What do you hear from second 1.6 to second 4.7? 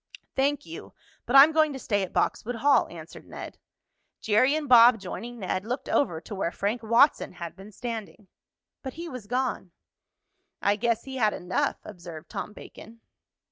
to stay at Boxwood Hall," answered Ned. Jerry and